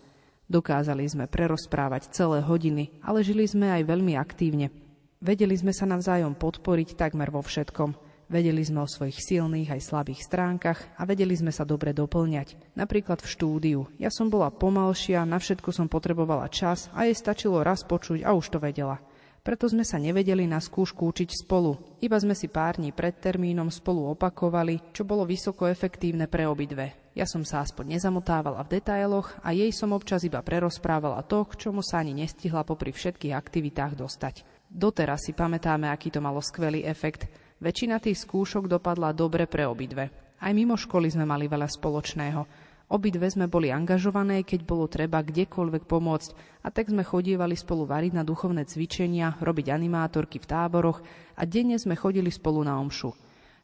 [0.49, 4.71] Dokázali sme prerozprávať celé hodiny, ale žili sme aj veľmi aktívne.
[5.19, 7.91] Vedeli sme sa navzájom podporiť takmer vo všetkom–
[8.29, 12.77] Vedeli sme o svojich silných aj slabých stránkach a vedeli sme sa dobre doplňať.
[12.77, 13.81] Napríklad v štúdiu.
[13.97, 18.37] Ja som bola pomalšia, na všetko som potrebovala čas a jej stačilo raz počuť a
[18.37, 19.01] už to vedela.
[19.41, 21.81] Preto sme sa nevedeli na skúšku učiť spolu.
[22.05, 27.09] Iba sme si pár dní pred termínom spolu opakovali, čo bolo vysoko efektívne pre obidve.
[27.17, 31.65] Ja som sa aspoň nezamotávala v detailoch a jej som občas iba prerozprávala to, k
[31.65, 34.45] čomu sa ani nestihla popri všetkých aktivitách dostať.
[34.69, 37.25] Doteraz si pamätáme, aký to malo skvelý efekt.
[37.59, 40.15] Väčšina tých skúšok dopadla dobre pre obidve.
[40.39, 42.43] Aj mimo školy sme mali veľa spoločného.
[42.89, 46.31] Obidve sme boli angažované, keď bolo treba kdekoľvek pomôcť
[46.65, 51.03] a tak sme chodievali spolu variť na duchovné cvičenia, robiť animátorky v táboroch
[51.37, 53.13] a denne sme chodili spolu na omšu.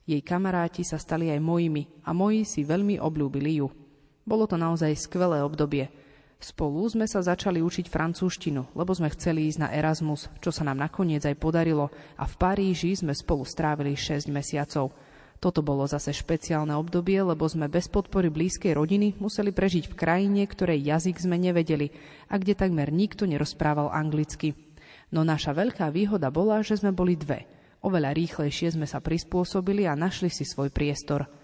[0.05, 3.73] Jej kamaráti sa stali aj mojimi a moji si veľmi obľúbili ju.
[4.29, 5.89] Bolo to naozaj skvelé obdobie–
[6.43, 10.83] Spolu sme sa začali učiť francúzštinu, lebo sme chceli ísť na Erasmus, čo sa nám
[10.83, 14.93] nakoniec aj podarilo a v Paríži sme spolu strávili 6 mesiacov.
[15.41, 20.43] Toto bolo zase špeciálne obdobie, lebo sme bez podpory blízkej rodiny museli prežiť v krajine,
[20.49, 21.93] ktorej jazyk sme nevedeli
[22.33, 24.57] a kde takmer nikto nerozprával anglicky.
[25.13, 27.45] No naša veľká výhoda bola, že sme boli dve.
[27.85, 31.29] Oveľa rýchlejšie sme sa prispôsobili a našli si svoj priestor–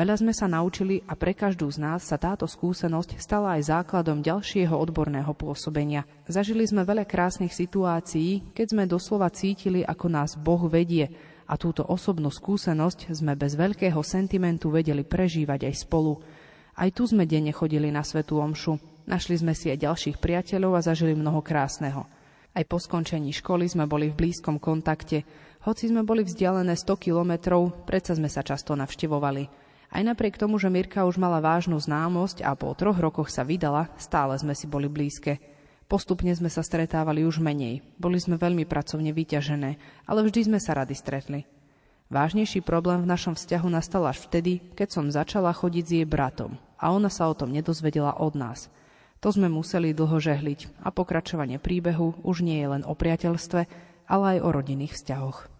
[0.00, 4.24] Veľa sme sa naučili a pre každú z nás sa táto skúsenosť stala aj základom
[4.24, 6.08] ďalšieho odborného pôsobenia.
[6.24, 11.12] Zažili sme veľa krásnych situácií, keď sme doslova cítili, ako nás Boh vedie
[11.44, 16.16] a túto osobnú skúsenosť sme bez veľkého sentimentu vedeli prežívať aj spolu.
[16.80, 19.04] Aj tu sme denne chodili na Svetú Omšu.
[19.04, 22.08] Našli sme si aj ďalších priateľov a zažili mnoho krásneho.
[22.56, 25.28] Aj po skončení školy sme boli v blízkom kontakte.
[25.68, 29.59] Hoci sme boli vzdialené 100 kilometrov, predsa sme sa často navštevovali.
[29.90, 33.90] Aj napriek tomu, že Mirka už mala vážnu známosť a po troch rokoch sa vydala,
[33.98, 35.42] stále sme si boli blízke.
[35.90, 37.82] Postupne sme sa stretávali už menej.
[37.98, 39.70] Boli sme veľmi pracovne vyťažené,
[40.06, 41.42] ale vždy sme sa rady stretli.
[42.10, 46.58] Vážnejší problém v našom vzťahu nastal až vtedy, keď som začala chodiť s jej bratom
[46.80, 48.72] a ona sa o tom nedozvedela od nás.
[49.20, 53.60] To sme museli dlho žehliť a pokračovanie príbehu už nie je len o priateľstve,
[54.08, 55.59] ale aj o rodinných vzťahoch.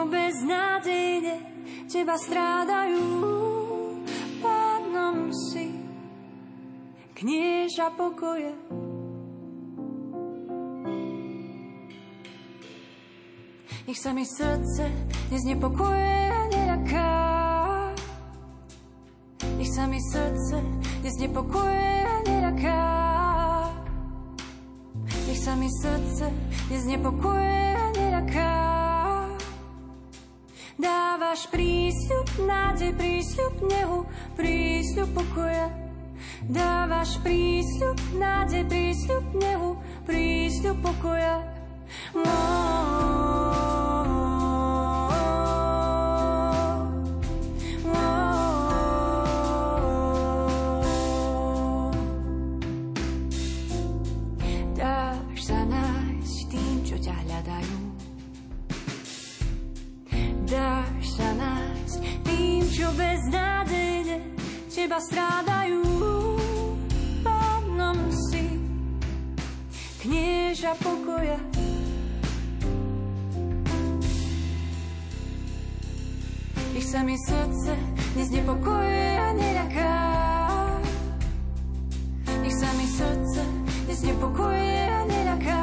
[0.00, 1.36] čo beznádejne
[1.84, 3.04] teba strádajú.
[4.40, 5.76] Pánom si,
[7.20, 8.48] knieža pokoje.
[13.84, 14.88] Nech sa mi srdce
[15.28, 17.12] neznepokuje a neľaká.
[19.60, 20.64] Nech sa mi srdce
[21.04, 22.82] neznepokuje a neľaká.
[25.28, 26.32] Nech sa mi srdce
[26.72, 28.69] neznepokuje a neľaká.
[31.30, 34.02] Dávaš prísľub, nádej, prísľub nehu,
[34.34, 35.70] prísľub pokoja.
[36.50, 39.78] Dávaš prísľub, nádej, prísľub nehu,
[40.10, 41.38] prísľub pokoja.
[42.18, 42.79] Oh.
[77.10, 77.74] Mi srdce
[78.14, 79.94] neznepokojuje a neľaká.
[82.46, 83.42] Ich sa mi srdce
[83.90, 85.62] neznepokojuje a neľaká.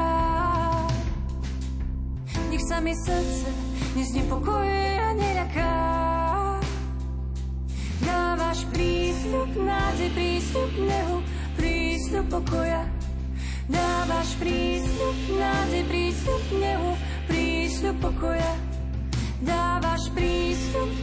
[2.52, 3.48] Nech sa mi srdce
[3.96, 5.74] neznepokojuje a neľaká.
[8.04, 11.18] Dávaš prístup nádej, prístup nehu,
[11.56, 12.84] prístup pokoja.
[13.72, 16.92] Dávaš prístup nádej, prístup nehu,
[17.32, 18.52] prístup pokoja.
[19.40, 20.47] Dávaš prístup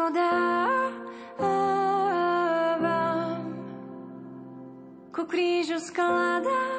[0.01, 1.77] všetko dávam,
[5.13, 6.70] ku krížu skladám,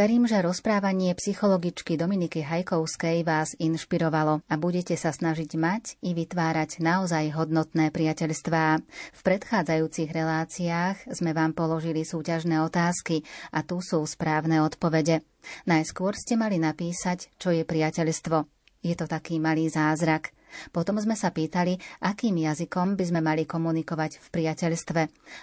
[0.00, 6.80] Verím, že rozprávanie psychologičky Dominiky Hajkovskej vás inšpirovalo a budete sa snažiť mať i vytvárať
[6.80, 8.80] naozaj hodnotné priateľstvá.
[8.88, 15.20] V predchádzajúcich reláciách sme vám položili súťažné otázky a tu sú správne odpovede.
[15.68, 18.48] Najskôr ste mali napísať, čo je priateľstvo.
[18.80, 20.32] Je to taký malý zázrak.
[20.72, 25.00] Potom sme sa pýtali, akým jazykom by sme mali komunikovať v priateľstve.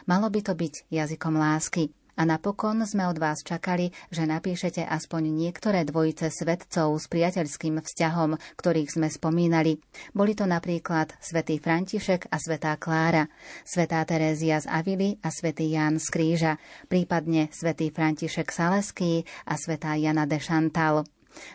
[0.09, 1.93] Malo by to byť jazykom lásky.
[2.17, 8.41] A napokon sme od vás čakali, že napíšete aspoň niektoré dvojice svetcov s priateľským vzťahom,
[8.57, 9.77] ktorých sme spomínali.
[10.17, 13.29] Boli to napríklad svätý František a svätá Klára,
[13.61, 16.53] svätá Terézia z Avily a svätý Ján z Kríža,
[16.89, 21.05] prípadne svätý František Saleský a svätá Jana de Chantal.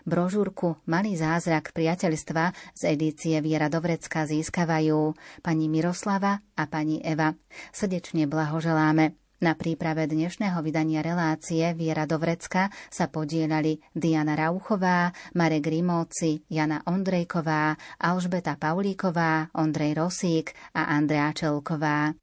[0.07, 7.35] Brožúrku Malý zázrak priateľstva z edície Viera Dovrecka získavajú pani Miroslava a pani Eva.
[7.75, 9.22] Srdečne blahoželáme.
[9.43, 17.75] Na príprave dnešného vydania relácie Viera Dovrecka sa podielali Diana Rauchová, Marek Rimóci, Jana Ondrejková,
[17.99, 22.15] Alžbeta Paulíková, Ondrej Rosík a Andrea Čelková.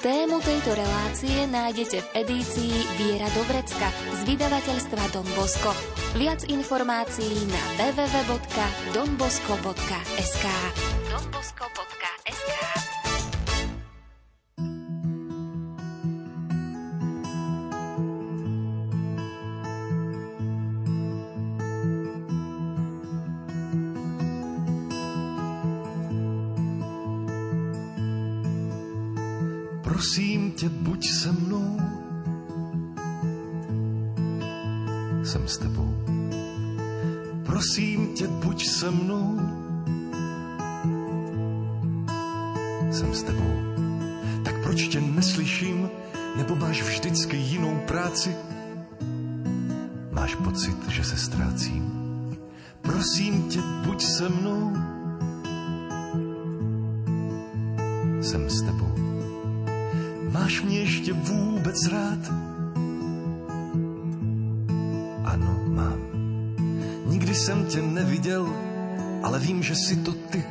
[0.00, 5.74] Tému tejto relácie nájdete v edícii Viera Dobrecka z vydavateľstva Don Bosco.
[6.14, 10.46] Viac informácií na www.donbosco.sk
[11.10, 11.99] donbosco.sk
[38.80, 39.40] se mnou.
[42.90, 43.54] Jsem s tebou.
[44.44, 45.90] Tak proč tě neslyším?
[46.36, 48.36] Nebo máš vždycky jinou práci?
[50.10, 51.92] Máš pocit, že se ztrácím?
[52.80, 54.72] Prosím tě, buď se mnou.
[58.20, 58.94] Jsem s tebou.
[60.32, 62.32] Máš mě ještě vůbec rád?
[65.24, 66.00] Ano, mám.
[67.06, 68.69] Nikdy jsem tě neviděl,
[69.22, 70.44] ale vím, že jsi to ty.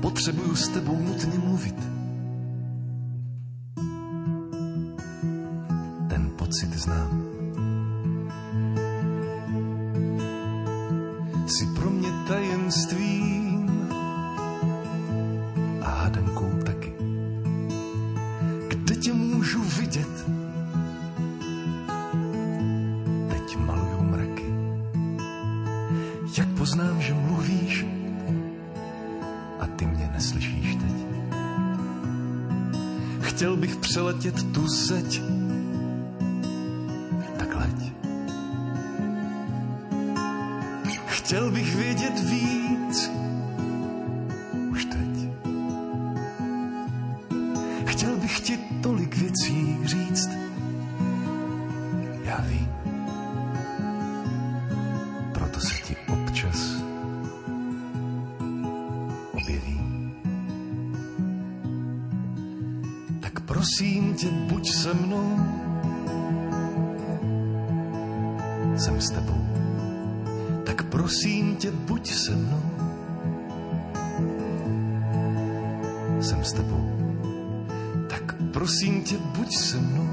[0.00, 1.99] Potřebuju s tebou nutně mluvit.
[41.06, 43.10] Chtěl bych vědět víc.
[79.10, 80.08] Prosím tě, buď se mnou.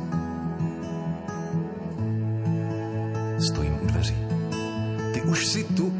[3.39, 4.15] Stojím u dveří.
[5.13, 5.93] Ty už si tu.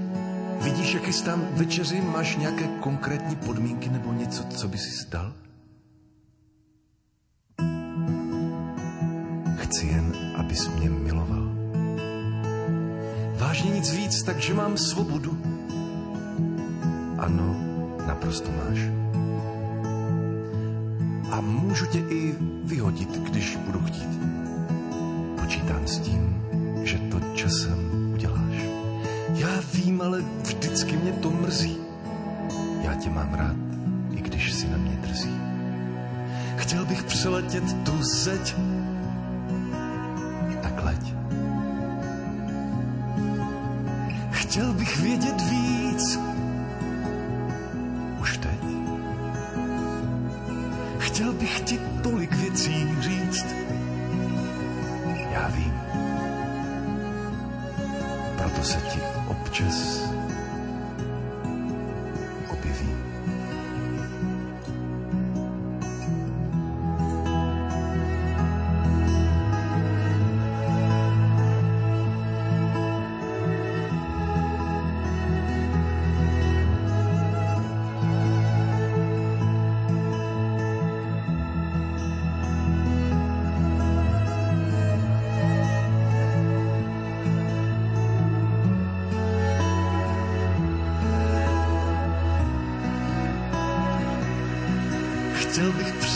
[0.62, 2.02] Vidíš, jak tam večeři?
[2.02, 5.34] Máš nějaké konkrétní podmínky nebo něco, co by si dal?
[9.58, 11.48] Chci jen, abys mě miloval.
[13.38, 15.37] Vážně nic víc, takže mám svobodu.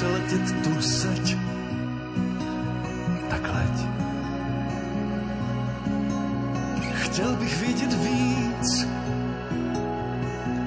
[0.01, 1.37] přeletět tu zeď.
[3.29, 3.87] Tak leď.
[6.93, 8.87] Chtěl bych vědět víc,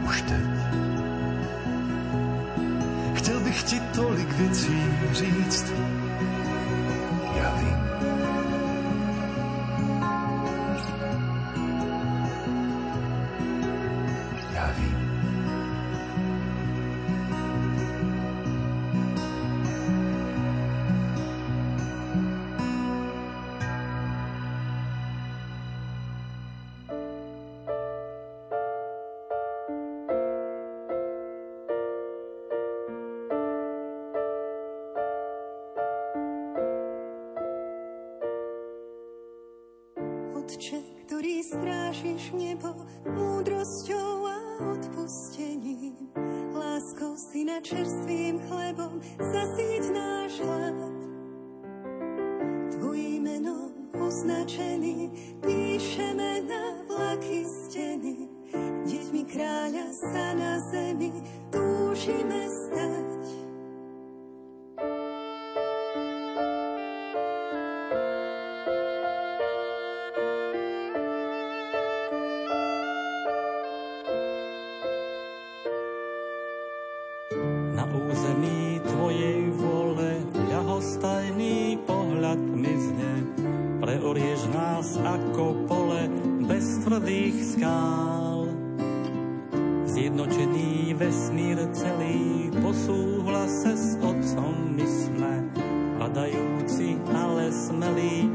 [0.07, 0.45] už teď.
[3.15, 4.83] Chtěl bych ti tolik věcí
[5.13, 5.73] říct,
[84.05, 86.05] orieš nás ako pole
[86.45, 88.45] bez tvrdých skál.
[89.89, 92.75] Zjednočený vesmír celý po
[93.49, 95.35] se s otcom my sme,
[96.03, 98.34] padajúci, ale smelí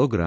[0.00, 0.18] program